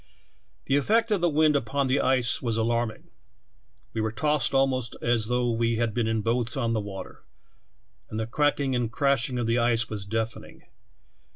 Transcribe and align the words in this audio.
"The 0.65 0.77
effect 0.77 1.11
of 1.11 1.21
the 1.21 1.29
wind 1.29 1.55
upon 1.55 1.85
the 1.85 1.99
ice 2.01 2.41
was 2.41 2.57
alarm 2.57 2.89
ing. 2.89 3.03
We 3.93 4.01
were 4.01 4.11
tossed 4.11 4.51
almost 4.51 4.95
as 4.99 5.27
though 5.27 5.51
we 5.51 5.75
had 5.75 5.93
been 5.93 6.07
in 6.07 6.21
boats 6.23 6.57
on 6.57 6.73
the 6.73 6.81
water, 6.81 7.23
and 8.09 8.19
the 8.19 8.25
cracking 8.25 8.73
and 8.73 8.91
crashing 8.91 9.37
of 9.37 9.45
the 9.45 9.59
ice 9.59 9.91
was 9.91 10.07
deafening. 10.07 10.63